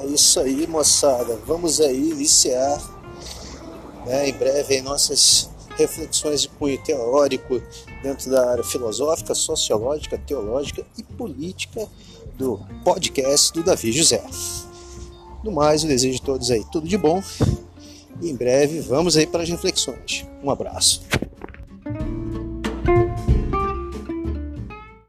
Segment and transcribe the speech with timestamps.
[0.00, 1.38] É isso aí, moçada.
[1.46, 2.80] Vamos aí iniciar
[4.06, 7.62] né, em breve aí, nossas reflexões de cunho teórico
[8.02, 11.86] dentro da área filosófica, sociológica, teológica e política
[12.36, 14.24] do podcast do Davi José.
[15.44, 17.22] No mais, eu desejo a todos aí tudo de bom
[18.22, 20.26] e em breve vamos aí para as reflexões.
[20.42, 21.02] Um abraço.